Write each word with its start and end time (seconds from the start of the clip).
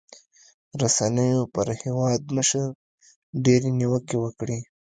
رسنيو 0.81 1.41
پر 1.53 1.67
هېوادمشر 1.81 2.67
ډېرې 3.45 3.69
نیوکې 3.79 4.17
وکړې. 4.19 4.59